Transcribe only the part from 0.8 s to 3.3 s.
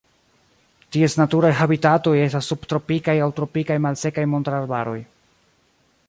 Ties naturaj habitatoj estas subtropikaj aŭ